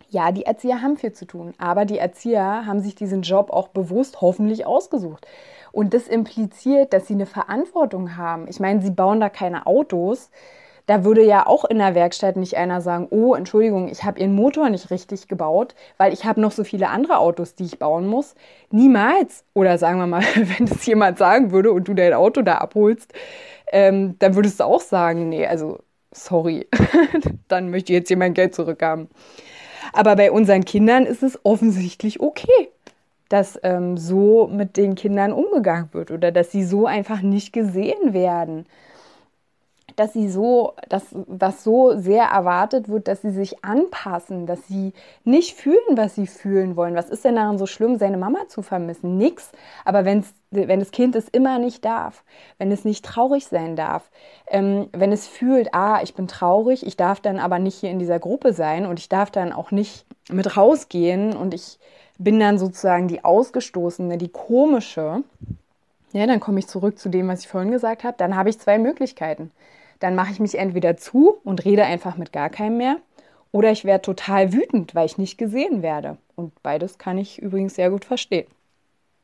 Ja, 0.09 0.31
die 0.33 0.45
Erzieher 0.45 0.81
haben 0.81 0.97
viel 0.97 1.13
zu 1.13 1.25
tun, 1.25 1.53
aber 1.57 1.85
die 1.85 1.97
Erzieher 1.97 2.65
haben 2.65 2.81
sich 2.81 2.95
diesen 2.95 3.21
Job 3.21 3.49
auch 3.49 3.69
bewusst 3.69 4.19
hoffentlich 4.19 4.65
ausgesucht. 4.65 5.25
Und 5.71 5.93
das 5.93 6.07
impliziert, 6.07 6.91
dass 6.91 7.07
sie 7.07 7.13
eine 7.13 7.25
Verantwortung 7.25 8.17
haben. 8.17 8.47
Ich 8.49 8.59
meine, 8.59 8.81
sie 8.81 8.91
bauen 8.91 9.21
da 9.21 9.29
keine 9.29 9.65
Autos. 9.65 10.31
Da 10.87 11.03
würde 11.03 11.21
ja 11.21 11.45
auch 11.45 11.65
in 11.65 11.79
der 11.79 11.95
Werkstatt 11.95 12.37
nicht 12.37 12.55
einer 12.55 12.79
sagen, 12.79 13.07
oh, 13.09 13.35
Entschuldigung, 13.35 13.89
ich 13.89 14.05
habe 14.05 14.21
Ihren 14.21 14.33
Motor 14.33 14.69
nicht 14.69 14.89
richtig 14.89 15.27
gebaut, 15.27 15.75
weil 15.97 16.13
ich 16.13 16.23
habe 16.23 16.39
noch 16.39 16.53
so 16.53 16.63
viele 16.63 16.87
andere 16.87 17.17
Autos, 17.17 17.55
die 17.55 17.65
ich 17.65 17.77
bauen 17.77 18.07
muss. 18.07 18.35
Niemals. 18.71 19.43
Oder 19.53 19.77
sagen 19.77 19.99
wir 19.99 20.07
mal, 20.07 20.23
wenn 20.35 20.65
das 20.65 20.85
jemand 20.85 21.17
sagen 21.17 21.51
würde 21.51 21.73
und 21.73 21.89
du 21.89 21.93
dein 21.93 22.13
Auto 22.13 22.41
da 22.41 22.59
abholst, 22.59 23.13
ähm, 23.71 24.15
dann 24.19 24.35
würdest 24.35 24.61
du 24.61 24.63
auch 24.63 24.79
sagen, 24.79 25.27
nee, 25.27 25.45
also 25.45 25.79
sorry, 26.13 26.67
dann 27.49 27.69
möchte 27.69 27.91
ich 27.91 27.99
jetzt 27.99 28.07
hier 28.07 28.17
mein 28.17 28.33
Geld 28.33 28.55
zurückhaben. 28.55 29.09
Aber 29.91 30.15
bei 30.15 30.31
unseren 30.31 30.63
Kindern 30.63 31.05
ist 31.05 31.21
es 31.21 31.37
offensichtlich 31.43 32.21
okay, 32.21 32.69
dass 33.27 33.59
ähm, 33.63 33.97
so 33.97 34.47
mit 34.47 34.77
den 34.77 34.95
Kindern 34.95 35.33
umgegangen 35.33 35.89
wird 35.91 36.11
oder 36.11 36.31
dass 36.31 36.51
sie 36.51 36.63
so 36.63 36.85
einfach 36.85 37.21
nicht 37.21 37.51
gesehen 37.51 38.13
werden 38.13 38.65
dass 39.97 40.13
sie 40.13 40.29
so, 40.29 40.73
dass 40.89 41.03
das 41.27 41.63
so 41.63 41.97
sehr 41.97 42.25
erwartet 42.25 42.87
wird, 42.87 43.07
dass 43.07 43.23
sie 43.23 43.31
sich 43.31 43.65
anpassen, 43.65 44.45
dass 44.45 44.67
sie 44.67 44.93
nicht 45.23 45.55
fühlen, 45.55 45.97
was 45.97 46.13
sie 46.13 46.27
fühlen 46.27 46.75
wollen. 46.75 46.95
Was 46.95 47.09
ist 47.09 47.25
denn 47.25 47.35
daran 47.35 47.57
so 47.57 47.65
schlimm, 47.65 47.97
seine 47.97 48.17
Mama 48.17 48.47
zu 48.47 48.61
vermissen? 48.61 49.17
Nix. 49.17 49.51
Aber 49.85 50.05
wenn's, 50.05 50.31
wenn 50.51 50.79
das 50.79 50.91
Kind 50.91 51.15
es 51.15 51.27
immer 51.27 51.57
nicht 51.57 51.83
darf, 51.83 52.23
wenn 52.59 52.71
es 52.71 52.85
nicht 52.85 53.03
traurig 53.03 53.47
sein 53.47 53.75
darf, 53.75 54.11
ähm, 54.49 54.87
wenn 54.93 55.11
es 55.11 55.27
fühlt, 55.27 55.73
ah, 55.73 55.99
ich 56.03 56.13
bin 56.13 56.27
traurig, 56.27 56.85
ich 56.85 56.95
darf 56.95 57.19
dann 57.19 57.39
aber 57.39 57.57
nicht 57.57 57.79
hier 57.79 57.89
in 57.89 57.99
dieser 57.99 58.19
Gruppe 58.19 58.53
sein 58.53 58.85
und 58.85 58.99
ich 58.99 59.09
darf 59.09 59.31
dann 59.31 59.51
auch 59.51 59.71
nicht 59.71 60.05
mit 60.29 60.55
rausgehen 60.55 61.35
und 61.35 61.55
ich 61.55 61.79
bin 62.19 62.39
dann 62.39 62.59
sozusagen 62.59 63.07
die 63.07 63.23
Ausgestoßene, 63.23 64.19
die 64.19 64.29
komische, 64.29 65.23
ja, 66.13 66.27
dann 66.27 66.39
komme 66.39 66.59
ich 66.59 66.67
zurück 66.67 66.99
zu 66.99 67.09
dem, 67.09 67.27
was 67.27 67.41
ich 67.41 67.47
vorhin 67.47 67.71
gesagt 67.71 68.03
habe. 68.03 68.15
Dann 68.17 68.35
habe 68.35 68.49
ich 68.49 68.59
zwei 68.59 68.77
Möglichkeiten 68.77 69.51
dann 69.99 70.15
mache 70.15 70.31
ich 70.31 70.39
mich 70.39 70.57
entweder 70.57 70.97
zu 70.97 71.37
und 71.43 71.65
rede 71.65 71.83
einfach 71.83 72.17
mit 72.17 72.31
gar 72.31 72.49
keinem 72.49 72.77
mehr 72.77 72.97
oder 73.51 73.71
ich 73.71 73.85
werde 73.85 74.01
total 74.01 74.53
wütend, 74.53 74.93
weil 74.93 75.05
ich 75.05 75.17
nicht 75.17 75.37
gesehen 75.37 75.81
werde. 75.81 76.17
Und 76.35 76.61
beides 76.63 76.97
kann 76.97 77.17
ich 77.17 77.41
übrigens 77.41 77.75
sehr 77.75 77.89
gut 77.89 78.05
verstehen. 78.05 78.47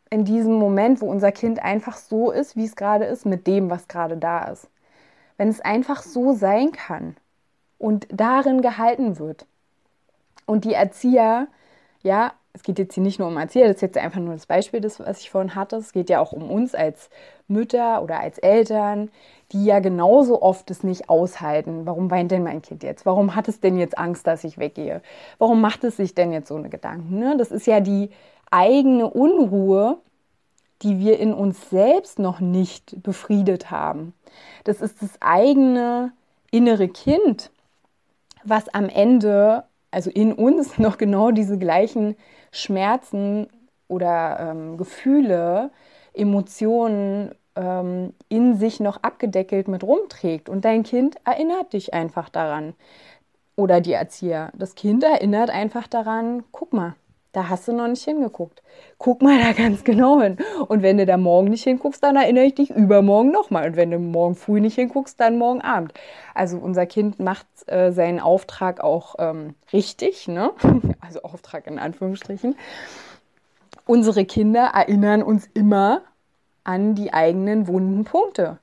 In 0.10 0.25
diesem 0.25 0.53
Moment, 0.53 1.01
wo 1.01 1.08
unser 1.08 1.32
Kind 1.32 1.63
einfach 1.63 1.98
so 1.98 2.32
ist, 2.32 2.56
wie 2.56 2.65
es 2.65 2.75
gerade 2.75 3.06
ist, 3.06 3.25
mit 3.25 3.48
dem, 3.48 3.70
was 3.70 3.88
gerade 3.88 4.18
da 4.18 4.46
ist. 4.46 4.68
Wenn 5.38 5.50
es 5.50 5.62
einfach 5.62 6.03
so 6.03 6.34
sein 6.34 6.72
kann 6.72 7.18
und 7.80 8.08
darin 8.12 8.62
gehalten 8.62 9.20
wird. 9.20 9.46
Und 10.46 10.65
die 10.65 10.74
Erzieher, 10.74 11.48
ja, 12.01 12.34
es 12.53 12.62
geht 12.62 12.77
jetzt 12.77 12.94
hier 12.94 13.03
nicht 13.03 13.18
nur 13.18 13.27
um 13.27 13.38
Erzieher, 13.38 13.68
das 13.68 13.77
ist 13.77 13.82
jetzt 13.82 13.98
einfach 13.98 14.20
nur 14.20 14.36
das 14.36 14.46
Beispiel, 14.46 14.80
das, 14.80 15.00
was 15.00 15.22
ich 15.22 15.32
vorhin 15.32 15.56
hatte. 15.56 15.77
Es 15.77 15.92
geht 15.92 16.10
ja 16.10 16.20
auch 16.20 16.32
um 16.32 16.51
uns 16.51 16.75
als 16.75 17.10
Mütter 17.48 18.03
oder 18.03 18.20
als 18.20 18.38
Eltern, 18.38 19.10
die 19.54 19.66
ja 19.66 19.80
genauso 19.80 20.42
oft 20.42 20.70
es 20.72 20.84
nicht 20.84 21.10
aushalten. 21.10 21.86
Warum 21.86 22.10
weint 22.12 22.32
denn 22.32 22.44
mein 22.44 22.62
Kind 22.62 22.84
jetzt? 22.84 23.06
Warum 23.06 23.36
hat 23.36 23.48
es 23.48 23.60
denn 23.60 23.78
jetzt 23.78 23.98
Angst, 23.98 24.26
dass 24.28 24.44
ich 24.44 24.58
weggehe? 24.58 25.02
Warum 25.38 25.62
macht 25.62 25.84
es 25.84 25.98
sich 25.98 26.16
denn 26.16 26.34
jetzt 26.34 26.48
so 26.48 26.56
eine 26.56 26.70
Gedanken? 26.70 27.20
Ne? 27.20 27.36
Das 27.38 27.52
ist 27.52 27.68
ja 27.68 27.80
die 27.80 28.10
eigene 28.50 29.10
Unruhe, 29.10 30.00
die 30.82 31.00
wir 31.00 31.20
in 31.20 31.34
uns 31.34 31.70
selbst 31.70 32.20
noch 32.20 32.40
nicht 32.40 33.02
befriedet 33.04 33.72
haben. 33.72 34.14
Das 34.64 34.82
ist 34.82 35.02
das 35.02 35.12
eigene 35.22 36.12
innere 36.52 36.88
Kind, 36.88 37.52
was 38.44 38.70
am 38.70 38.90
Ende, 38.90 39.64
also 39.92 40.10
in 40.10 40.34
uns, 40.34 40.78
noch 40.78 40.98
genau 40.98 41.32
diese 41.32 41.58
gleichen 41.58 42.16
Schmerzen 42.52 43.48
oder 43.88 44.40
ähm, 44.40 44.78
Gefühle, 44.78 45.72
Emotionen 46.14 47.34
ähm, 47.56 48.14
in 48.30 48.58
sich 48.58 48.80
noch 48.80 49.04
abgedeckelt 49.04 49.68
mit 49.68 49.84
rumträgt. 49.84 50.50
Und 50.50 50.66
dein 50.66 50.84
Kind 50.84 51.16
erinnert 51.26 51.74
dich 51.74 51.94
einfach 51.94 52.30
daran. 52.30 52.74
Oder 53.56 53.82
die 53.82 53.94
Erzieher. 53.94 54.52
Das 54.56 54.76
Kind 54.76 55.04
erinnert 55.04 55.52
einfach 55.52 55.88
daran, 55.88 56.44
guck 56.52 56.74
mal, 56.74 56.96
da 57.34 57.50
hast 57.50 57.68
du 57.68 57.74
noch 57.74 57.88
nicht 57.88 58.04
hingeguckt. 58.04 58.62
Guck 59.00 59.24
mal 59.24 59.40
da 59.40 59.54
ganz 59.54 59.84
genau 59.84 60.22
hin. 60.22 60.38
Und 60.68 60.84
wenn 60.84 60.98
du 60.98 61.06
da 61.06 61.18
morgen 61.18 61.50
nicht 61.50 61.64
hinguckst, 61.64 62.02
dann 62.04 62.16
erinnere 62.16 62.46
ich 62.46 62.56
dich 62.56 62.70
übermorgen 62.70 63.32
nochmal. 63.32 63.68
Und 63.68 63.76
wenn 63.76 63.90
du 63.90 63.98
morgen 63.98 64.36
früh 64.36 64.62
nicht 64.62 64.76
hinguckst, 64.76 65.20
dann 65.20 65.38
morgen 65.40 65.62
Abend. 65.62 65.94
Also 66.36 66.58
unser 66.58 66.86
Kind 66.86 67.20
macht 67.20 67.48
äh, 67.68 67.92
seinen 67.92 68.20
Auftrag 68.20 68.82
auch 68.82 69.16
ähm, 69.20 69.56
richtig, 69.74 70.28
ne? 70.28 70.52
Also 71.02 71.24
Auftrag 71.24 71.68
in 71.68 71.80
Anführungsstrichen. 71.80 72.56
Unsere 73.86 74.26
Kinder 74.26 74.72
erinnern 74.74 75.22
uns 75.22 75.50
immer 75.54 76.02
an 76.63 76.96
die 76.96 77.13
eigenen 77.13 77.67
wunden 77.67 78.05
Punkte, 78.05 78.58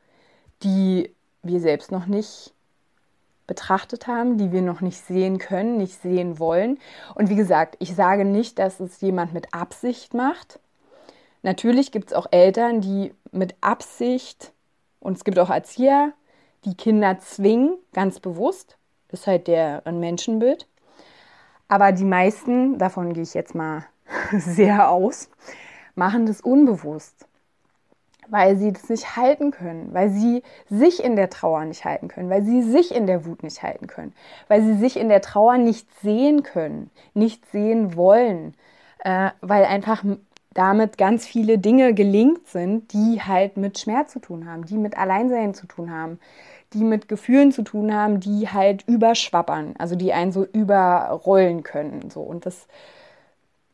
die 0.63 1.15
wir 1.43 1.61
selbst 1.61 1.93
noch 1.93 2.07
nicht 2.07 2.53
betrachtet 3.47 4.07
haben, 4.07 4.39
die 4.39 4.53
wir 4.53 4.63
noch 4.63 4.81
nicht 4.81 4.99
sehen 4.99 5.39
können, 5.39 5.77
nicht 5.77 6.01
sehen 6.01 6.39
wollen. 6.39 6.79
Und 7.15 7.31
wie 7.31 7.37
gesagt, 7.37 7.77
ich 7.81 7.95
sage 7.95 8.25
nicht, 8.25 8.59
dass 8.59 8.79
es 8.79 9.01
jemand 9.01 9.33
mit 9.33 9.53
Absicht 9.53 10.15
macht. 10.15 10.61
Natürlich 11.43 11.91
gibt 11.91 12.11
es 12.11 12.17
auch 12.17 12.27
Eltern, 12.31 12.81
die 12.81 13.13
mit 13.33 13.55
Absicht, 13.61 14.53
und 15.01 15.17
es 15.17 15.25
gibt 15.25 15.39
auch 15.39 15.51
Erzieher, 15.51 16.13
die 16.65 16.75
Kinder 16.75 17.19
zwingen, 17.19 17.77
ganz 17.93 18.21
bewusst. 18.21 18.77
Das 19.09 19.21
ist 19.21 19.27
halt 19.27 19.49
deren 19.49 19.99
Menschenbild. 19.99 20.69
Aber 21.67 21.93
die 21.93 22.05
meisten, 22.05 22.79
davon 22.79 23.15
gehe 23.15 23.23
ich 23.23 23.35
jetzt 23.35 23.55
mal 23.55 23.87
sehr 24.33 24.91
aus, 24.91 25.31
machen 25.95 26.27
das 26.27 26.41
unbewusst 26.41 27.27
weil 28.31 28.57
sie 28.57 28.73
das 28.73 28.89
nicht 28.89 29.17
halten 29.17 29.51
können, 29.51 29.93
weil 29.93 30.11
sie 30.11 30.43
sich 30.69 31.03
in 31.03 31.17
der 31.17 31.31
Trauer 31.31 31.65
nicht 31.65 31.85
halten 31.85 32.09
können, 32.09 32.31
weil 32.31 32.43
sie 32.43 32.63
sich 32.63 32.95
in 32.95 33.07
der 33.07 33.25
Wut 33.27 33.43
nicht 33.43 33.63
halten 33.63 33.87
können, 33.87 34.15
weil 34.49 34.63
sie 34.63 34.75
sich 34.75 34.99
in 34.99 35.09
der 35.09 35.21
Trauer 35.21 35.59
nicht 35.59 35.89
sehen 36.01 36.43
können, 36.43 36.91
nicht 37.15 37.51
sehen 37.51 37.97
wollen, 37.97 38.55
äh, 39.05 39.31
weil 39.41 39.65
einfach 39.65 40.05
damit 40.53 40.99
ganz 40.99 41.27
viele 41.27 41.59
Dinge 41.59 41.95
gelingt 41.95 42.49
sind, 42.49 42.93
die 42.93 43.23
halt 43.23 43.57
mit 43.57 43.79
Schmerz 43.79 44.13
zu 44.13 44.19
tun 44.19 44.49
haben, 44.49 44.67
die 44.67 44.79
mit 44.79 44.99
Alleinsein 44.99 45.55
zu 45.55 45.67
tun 45.67 45.91
haben, 45.93 46.19
die 46.73 46.85
mit 46.85 47.09
Gefühlen 47.09 47.53
zu 47.53 47.63
tun 47.63 47.95
haben, 47.95 48.21
die 48.21 48.49
halt 48.49 48.87
überschwappern, 48.87 49.75
also 49.79 49.97
die 49.97 50.13
einen 50.13 50.33
so 50.33 50.45
überrollen 50.45 51.63
können, 51.63 52.11
so. 52.11 52.21
Und 52.21 52.47
das 52.47 52.67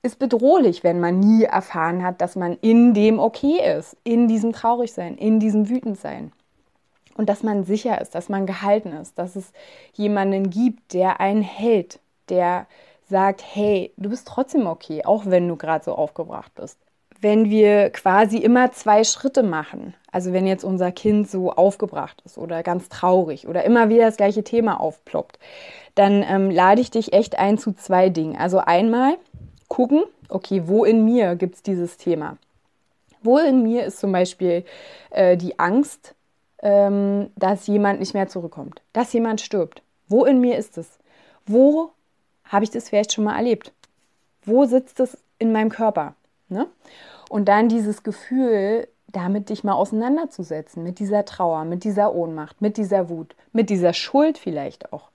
ist 0.07 0.19
bedrohlich, 0.19 0.83
wenn 0.85 1.01
man 1.01 1.21
nie 1.21 1.45
erfahren 1.45 2.03
hat, 2.03 2.21
dass 2.21 2.37
man 2.37 2.57
in 2.61 2.95
dem 2.95 3.19
okay 3.19 3.59
ist, 3.79 3.97
in 4.05 4.29
diesem 4.29 4.53
Traurigsein, 4.53 5.19
in 5.19 5.41
diesem 5.41 5.69
Wütendsein. 5.69 6.33
Und 7.17 7.29
dass 7.29 7.43
man 7.43 7.65
sicher 7.65 8.01
ist, 8.01 8.15
dass 8.15 8.29
man 8.29 8.47
gehalten 8.47 8.93
ist, 8.93 9.19
dass 9.19 9.37
es 9.37 9.53
jemanden 9.95 10.51
gibt, 10.51 10.93
der 10.93 11.21
einen 11.21 11.43
hält, 11.43 11.99
der 12.29 12.67
sagt, 13.09 13.43
hey, 13.55 13.93
du 13.97 14.11
bist 14.11 14.27
trotzdem 14.29 14.67
okay, 14.67 15.05
auch 15.05 15.25
wenn 15.27 15.49
du 15.49 15.57
gerade 15.57 15.85
so 15.85 15.95
aufgebracht 15.95 16.53
bist. 16.55 16.79
wenn 17.21 17.51
wir 17.51 17.91
quasi 17.91 18.39
immer 18.39 18.73
zwei 18.73 19.05
Schritte 19.05 19.43
machen. 19.43 19.95
Also 20.11 20.33
wenn 20.33 20.47
jetzt 20.47 20.65
unser 20.65 20.93
Kind 20.93 21.31
so 21.31 21.53
aufgebracht 21.53 22.23
ist 22.25 22.39
oder 22.39 22.63
ganz 22.63 22.89
traurig 22.89 23.49
oder 23.49 23.65
immer 23.65 23.89
wieder 23.89 24.07
das 24.07 24.17
gleiche 24.17 24.45
Thema 24.45 24.81
aufploppt, 24.81 25.39
dann 25.95 26.23
ähm, 26.23 26.51
lade 26.51 26.81
ich 26.81 26.91
dich 26.91 27.13
echt 27.13 27.39
ein 27.39 27.59
zu 27.59 27.73
zwei 27.73 28.11
Dingen. 28.11 28.37
Also 28.37 28.59
einmal 28.59 29.17
gucken, 29.69 30.05
okay, 30.29 30.63
wo 30.67 30.85
in 30.85 31.05
mir 31.05 31.37
gibt 31.37 31.57
es 31.57 31.63
dieses 31.63 31.97
Thema? 31.97 32.37
Wo 33.23 33.39
in 33.39 33.63
mir 33.63 33.85
ist 33.85 33.99
zum 33.99 34.13
Beispiel 34.13 34.65
äh, 35.11 35.37
die 35.37 35.59
Angst, 35.59 36.15
ähm, 36.63 37.31
dass 37.37 37.67
jemand 37.67 38.01
nicht 38.01 38.15
mehr 38.15 38.29
zurückkommt, 38.29 38.83
dass 38.93 39.13
jemand 39.13 39.41
stirbt? 39.41 39.83
Wo 40.09 40.25
in 40.25 40.41
mir 40.41 40.57
ist 40.57 40.79
es? 40.79 40.99
Wo 41.47 41.91
habe 42.45 42.65
ich 42.65 42.71
das 42.71 42.89
vielleicht 42.89 43.13
schon 43.13 43.25
mal 43.25 43.37
erlebt? 43.37 43.73
Wo 44.45 44.65
sitzt 44.65 45.01
es 45.01 45.19
in 45.39 45.53
meinem 45.53 45.71
Körper? 45.71 46.15
Ne? 46.49 46.69
Und 47.29 47.47
dann 47.49 47.69
dieses 47.69 48.03
Gefühl, 48.03 48.87
damit 49.09 49.49
dich 49.49 49.65
mal 49.65 49.75
auseinanderzusetzen, 49.75 50.83
mit 50.83 50.99
dieser 50.99 51.25
Trauer, 51.25 51.65
mit 51.65 51.85
dieser 51.85 52.15
Ohnmacht, 52.15 52.61
mit 52.61 52.77
dieser 52.77 53.09
Wut, 53.09 53.35
mit 53.53 53.71
dieser 53.71 53.93
Schuld 53.93 54.39
vielleicht 54.39 54.93
auch. 54.93 55.09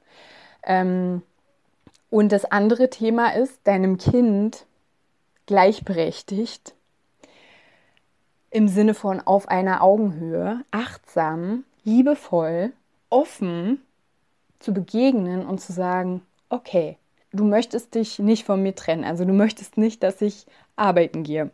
Ähm, 0.64 1.22
und 2.12 2.32
das 2.32 2.46
andere 2.46 2.92
Thema 2.92 3.30
ist, 3.30 3.58
deinem 3.64 3.98
Kind 3.98 4.68
gleichberechtigt 5.48 6.76
im 8.52 8.68
Sinne 8.68 8.94
von 8.94 9.22
auf 9.22 9.48
einer 9.48 9.82
Augenhöhe, 9.82 10.64
achtsam, 10.72 11.64
liebevoll, 11.84 12.74
offen 13.10 13.82
zu 14.60 14.74
begegnen 14.74 15.46
und 15.46 15.62
zu 15.62 15.72
sagen, 15.72 16.22
okay, 16.50 16.98
du 17.32 17.46
möchtest 17.46 17.96
dich 17.96 18.20
nicht 18.20 18.46
von 18.46 18.62
mir 18.62 18.76
trennen, 18.76 19.06
also 19.06 19.24
du 19.24 19.34
möchtest 19.34 19.78
nicht, 19.78 20.04
dass 20.04 20.22
ich 20.22 20.46
arbeiten 20.76 21.24
gehe. 21.24 21.50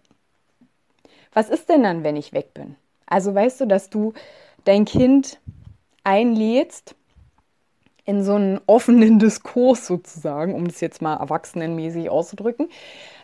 Was 1.33 1.49
ist 1.49 1.69
denn 1.69 1.83
dann, 1.83 2.03
wenn 2.03 2.15
ich 2.15 2.33
weg 2.33 2.55
bin? 2.55 2.75
Also 3.05 3.33
weißt 3.33 3.61
du, 3.61 3.67
dass 3.67 3.91
du 3.91 4.13
dein 4.65 4.85
Kind 4.85 5.39
einlädst 6.03 6.95
in 8.07 8.23
so 8.23 8.33
einen 8.33 8.59
offenen 8.65 9.19
Diskurs 9.19 9.85
sozusagen, 9.85 10.55
um 10.55 10.67
das 10.67 10.81
jetzt 10.81 11.03
mal 11.03 11.17
erwachsenenmäßig 11.17 12.09
auszudrücken, 12.09 12.69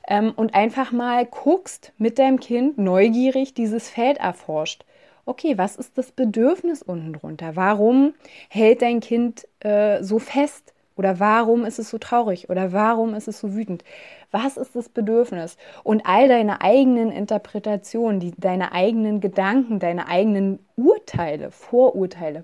ähm, 0.07 0.33
und 0.35 0.53
einfach 0.53 0.91
mal 0.91 1.25
guckst 1.25 1.93
mit 1.97 2.19
deinem 2.19 2.39
Kind 2.39 2.77
neugierig 2.77 3.55
dieses 3.55 3.89
Feld 3.89 4.17
erforscht. 4.17 4.85
Okay, 5.25 5.57
was 5.57 5.77
ist 5.77 5.97
das 5.97 6.11
Bedürfnis 6.11 6.83
unten 6.83 7.13
drunter? 7.13 7.55
Warum 7.55 8.13
hält 8.49 8.81
dein 8.81 8.99
Kind 8.99 9.47
äh, 9.61 10.03
so 10.03 10.19
fest? 10.19 10.73
Oder 10.95 11.19
warum 11.19 11.65
ist 11.65 11.79
es 11.79 11.89
so 11.89 11.97
traurig? 11.97 12.49
Oder 12.49 12.73
warum 12.73 13.15
ist 13.15 13.27
es 13.27 13.39
so 13.39 13.55
wütend? 13.55 13.83
Was 14.31 14.57
ist 14.57 14.75
das 14.75 14.89
Bedürfnis? 14.89 15.57
Und 15.83 16.05
all 16.05 16.27
deine 16.27 16.61
eigenen 16.61 17.09
Interpretationen, 17.09 18.19
die, 18.19 18.33
deine 18.37 18.73
eigenen 18.73 19.21
Gedanken, 19.21 19.79
deine 19.79 20.07
eigenen 20.07 20.59
Urteile, 20.75 21.49
Vorurteile, 21.51 22.43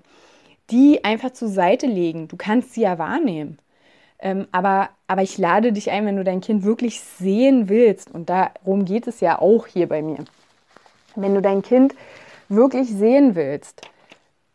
die 0.70 1.04
einfach 1.04 1.30
zur 1.30 1.48
Seite 1.48 1.86
legen. 1.86 2.28
Du 2.28 2.36
kannst 2.36 2.74
sie 2.74 2.82
ja 2.82 2.98
wahrnehmen. 2.98 3.58
Ähm, 4.18 4.46
aber, 4.52 4.90
aber 5.06 5.22
ich 5.22 5.38
lade 5.38 5.72
dich 5.72 5.90
ein, 5.90 6.06
wenn 6.06 6.16
du 6.16 6.24
dein 6.24 6.40
Kind 6.40 6.62
wirklich 6.62 7.00
sehen 7.00 7.68
willst, 7.68 8.10
und 8.10 8.28
darum 8.28 8.84
geht 8.84 9.06
es 9.06 9.20
ja 9.20 9.38
auch 9.38 9.66
hier 9.66 9.88
bei 9.88 10.02
mir. 10.02 10.18
Wenn 11.16 11.34
du 11.34 11.42
dein 11.42 11.62
Kind 11.62 11.94
wirklich 12.48 12.88
sehen 12.88 13.34
willst 13.34 13.82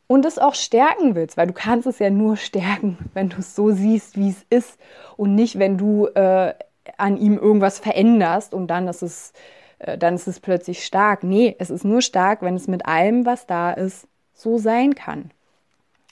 und 0.07 0.25
es 0.25 0.37
auch 0.37 0.53
stärken 0.53 1.15
willst, 1.15 1.37
weil 1.37 1.47
du 1.47 1.53
kannst 1.53 1.87
es 1.87 1.99
ja 1.99 2.09
nur 2.09 2.37
stärken, 2.37 2.97
wenn 3.13 3.29
du 3.29 3.37
es 3.39 3.55
so 3.55 3.71
siehst, 3.71 4.17
wie 4.17 4.29
es 4.29 4.45
ist 4.49 4.79
und 5.17 5.33
nicht, 5.33 5.57
wenn 5.57 5.77
du 5.77 6.07
äh, 6.07 6.53
an 6.97 7.17
ihm 7.17 7.37
irgendwas 7.37 7.79
veränderst 7.79 8.53
und 8.53 8.67
dann 8.67 8.87
ist 8.87 9.01
es 9.01 9.33
äh, 9.79 9.97
dann 9.97 10.15
ist 10.15 10.27
es 10.27 10.39
plötzlich 10.39 10.85
stark. 10.85 11.23
Nee, 11.23 11.55
es 11.59 11.69
ist 11.69 11.83
nur 11.83 12.01
stark, 12.01 12.41
wenn 12.41 12.55
es 12.55 12.67
mit 12.67 12.85
allem, 12.85 13.25
was 13.25 13.47
da 13.47 13.71
ist, 13.71 14.07
so 14.33 14.57
sein 14.57 14.95
kann. 14.95 15.31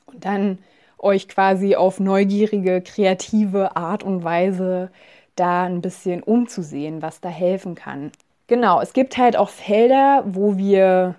Und 0.06 0.26
dann 0.26 0.60
euch 0.98 1.28
quasi 1.28 1.76
auf 1.76 2.00
neugierige, 2.00 2.82
kreative 2.82 3.76
Art 3.76 4.04
und 4.04 4.24
Weise 4.24 4.90
da 5.36 5.64
ein 5.64 5.82
bisschen 5.82 6.24
umzusehen, 6.24 7.02
was 7.02 7.20
da 7.20 7.30
helfen 7.30 7.76
kann. 7.76 8.12
Genau, 8.48 8.82
es 8.82 8.94
gibt 8.94 9.18
halt 9.18 9.36
auch 9.36 9.50
Felder, 9.50 10.24
wo 10.26 10.58
wir 10.58 11.16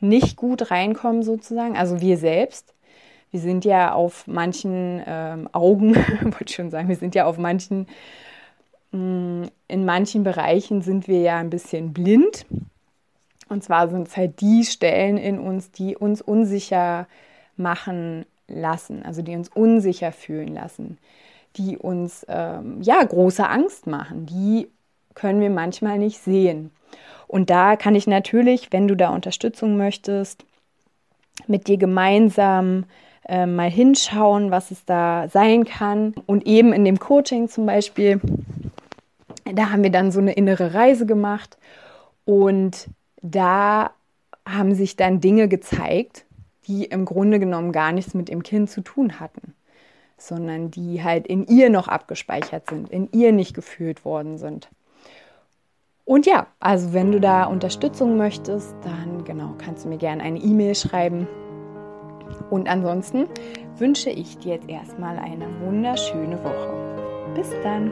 nicht 0.00 0.36
gut 0.36 0.70
reinkommen 0.70 1.22
sozusagen, 1.22 1.76
also 1.76 2.00
wir 2.00 2.16
selbst. 2.18 2.74
Wir 3.30 3.40
sind 3.40 3.64
ja 3.64 3.92
auf 3.92 4.26
manchen 4.26 5.02
ähm, 5.06 5.48
Augen, 5.52 5.94
wollte 6.22 6.52
schon 6.52 6.70
sagen, 6.70 6.88
wir 6.88 6.96
sind 6.96 7.14
ja 7.14 7.26
auf 7.26 7.38
manchen, 7.38 7.86
mh, 8.92 8.98
mm, 8.98 9.48
in 9.68 9.84
manchen 9.84 10.22
Bereichen 10.22 10.82
sind 10.82 11.08
wir 11.08 11.20
ja 11.20 11.38
ein 11.38 11.50
bisschen 11.50 11.92
blind. 11.92 12.46
Und 13.48 13.62
zwar 13.62 13.88
sind 13.88 14.08
es 14.08 14.16
halt 14.16 14.40
die 14.40 14.64
Stellen 14.64 15.18
in 15.18 15.38
uns, 15.38 15.70
die 15.70 15.96
uns 15.96 16.22
unsicher 16.22 17.06
machen 17.58 18.26
lassen, 18.48 19.02
also 19.02 19.22
die 19.22 19.34
uns 19.34 19.48
unsicher 19.48 20.12
fühlen 20.12 20.54
lassen, 20.54 20.98
die 21.56 21.76
uns 21.76 22.24
ähm, 22.28 22.80
ja 22.82 23.02
große 23.02 23.48
Angst 23.48 23.86
machen, 23.86 24.26
die 24.26 24.68
können 25.14 25.40
wir 25.40 25.50
manchmal 25.50 25.98
nicht 25.98 26.18
sehen. 26.18 26.70
Und 27.26 27.50
da 27.50 27.76
kann 27.76 27.94
ich 27.94 28.06
natürlich, 28.06 28.72
wenn 28.72 28.86
du 28.86 28.94
da 28.94 29.10
Unterstützung 29.10 29.76
möchtest, 29.76 30.44
mit 31.46 31.66
dir 31.66 31.76
gemeinsam 31.76 32.84
äh, 33.28 33.46
mal 33.46 33.70
hinschauen, 33.70 34.50
was 34.50 34.70
es 34.70 34.84
da 34.84 35.28
sein 35.28 35.64
kann. 35.64 36.14
Und 36.26 36.46
eben 36.46 36.72
in 36.72 36.84
dem 36.84 36.98
Coaching 36.98 37.48
zum 37.48 37.66
Beispiel, 37.66 38.20
da 39.44 39.70
haben 39.70 39.82
wir 39.82 39.90
dann 39.90 40.12
so 40.12 40.20
eine 40.20 40.32
innere 40.32 40.74
Reise 40.74 41.06
gemacht 41.06 41.58
und 42.24 42.88
da 43.22 43.90
haben 44.46 44.74
sich 44.74 44.96
dann 44.96 45.20
Dinge 45.20 45.48
gezeigt, 45.48 46.25
die 46.66 46.84
im 46.84 47.04
Grunde 47.04 47.38
genommen 47.38 47.72
gar 47.72 47.92
nichts 47.92 48.14
mit 48.14 48.28
dem 48.28 48.42
Kind 48.42 48.70
zu 48.70 48.80
tun 48.80 49.20
hatten, 49.20 49.54
sondern 50.18 50.70
die 50.70 51.02
halt 51.02 51.26
in 51.26 51.46
ihr 51.46 51.70
noch 51.70 51.88
abgespeichert 51.88 52.68
sind, 52.68 52.90
in 52.90 53.08
ihr 53.12 53.32
nicht 53.32 53.54
gefühlt 53.54 54.04
worden 54.04 54.38
sind. 54.38 54.68
Und 56.04 56.24
ja, 56.24 56.46
also 56.60 56.92
wenn 56.92 57.10
du 57.10 57.20
da 57.20 57.44
Unterstützung 57.44 58.16
möchtest, 58.16 58.74
dann 58.82 59.24
genau 59.24 59.54
kannst 59.58 59.84
du 59.84 59.88
mir 59.88 59.98
gerne 59.98 60.22
eine 60.22 60.38
E-Mail 60.38 60.74
schreiben. 60.74 61.26
Und 62.50 62.68
ansonsten 62.68 63.26
wünsche 63.76 64.10
ich 64.10 64.38
dir 64.38 64.54
jetzt 64.54 64.68
erstmal 64.68 65.18
eine 65.18 65.46
wunderschöne 65.60 66.42
Woche. 66.44 67.32
Bis 67.34 67.50
dann. 67.62 67.90